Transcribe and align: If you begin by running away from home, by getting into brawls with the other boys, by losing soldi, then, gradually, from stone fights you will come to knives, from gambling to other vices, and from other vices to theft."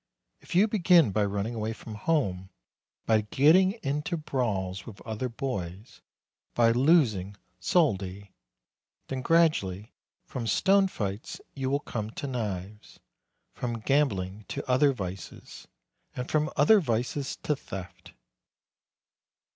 If 0.39 0.55
you 0.55 0.67
begin 0.67 1.11
by 1.11 1.23
running 1.25 1.53
away 1.53 1.73
from 1.73 1.93
home, 1.93 2.49
by 3.05 3.21
getting 3.21 3.73
into 3.83 4.17
brawls 4.17 4.87
with 4.87 4.97
the 4.97 5.03
other 5.03 5.29
boys, 5.29 6.01
by 6.55 6.71
losing 6.71 7.37
soldi, 7.59 8.31
then, 9.09 9.21
gradually, 9.21 9.93
from 10.25 10.47
stone 10.47 10.87
fights 10.87 11.39
you 11.53 11.69
will 11.69 11.81
come 11.81 12.09
to 12.17 12.25
knives, 12.25 12.99
from 13.53 13.79
gambling 13.79 14.45
to 14.47 14.67
other 14.67 14.91
vices, 14.91 15.67
and 16.15 16.31
from 16.31 16.49
other 16.55 16.79
vices 16.79 17.35
to 17.43 17.55
theft." 17.55 18.13